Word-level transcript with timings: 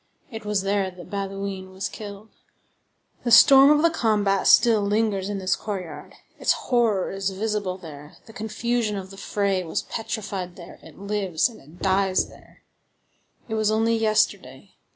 It 0.31 0.45
was 0.45 0.63
there 0.63 0.89
that 0.89 1.11
Bauduin 1.11 1.69
was 1.73 1.87
killed. 1.87 2.29
The 3.23 3.29
storm 3.29 3.69
of 3.69 3.83
the 3.83 3.91
combat 3.91 4.47
still 4.47 4.81
lingers 4.81 5.29
in 5.29 5.37
this 5.37 5.55
courtyard; 5.55 6.15
its 6.39 6.53
horror 6.53 7.11
is 7.11 7.29
visible 7.29 7.77
there; 7.77 8.13
the 8.25 8.33
confusion 8.33 8.95
of 8.97 9.11
the 9.11 9.17
fray 9.17 9.63
was 9.63 9.83
petrified 9.83 10.55
there; 10.55 10.79
it 10.81 10.97
lives 10.97 11.49
and 11.49 11.61
it 11.61 11.83
dies 11.83 12.29
there; 12.29 12.63
it 13.47 13.53
was 13.53 13.69
only 13.69 13.95
yesterday. 13.95 14.71